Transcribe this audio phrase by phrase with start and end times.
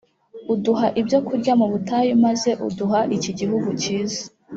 [0.53, 4.21] uduha ibyo kurya mu butayu maze uduha iki gihugu cyiza